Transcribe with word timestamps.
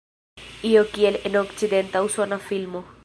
Io 0.69 0.83
kiel 0.95 1.19
en 1.31 1.37
okcidenta 1.43 2.05
usona 2.09 2.41
filmo. 2.49 2.85